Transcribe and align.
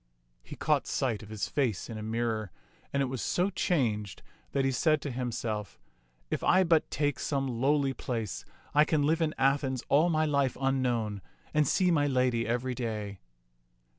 He 0.41 0.55
caught 0.55 0.87
sight 0.87 1.21
of 1.21 1.29
his 1.29 1.47
face 1.47 1.87
in 1.87 1.95
a 1.95 2.01
mirror, 2.01 2.49
and 2.91 3.03
it 3.03 3.05
was 3.05 3.21
so 3.21 3.51
changed 3.51 4.23
that 4.51 4.65
he 4.65 4.71
said 4.71 4.99
to 5.03 5.11
himself," 5.11 5.77
If 6.31 6.43
I 6.43 6.63
but 6.63 6.89
take 6.89 7.19
some 7.19 7.47
lowly 7.47 7.93
place, 7.93 8.43
I 8.73 8.83
can 8.83 9.03
live 9.03 9.21
in 9.21 9.35
Athens 9.37 9.83
all 9.89 10.09
my 10.09 10.25
life 10.25 10.57
unknown, 10.59 11.21
and 11.53 11.67
see 11.67 11.91
my 11.91 12.07
lady 12.07 12.47
every 12.47 12.73
day." 12.73 13.19